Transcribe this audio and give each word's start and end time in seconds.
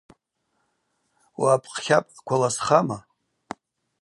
Уъапӏкъ-тлапӏкъква 1.39 2.35
ласхама? 2.41 2.97